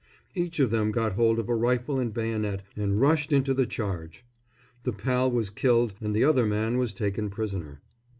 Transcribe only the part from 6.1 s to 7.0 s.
the other man was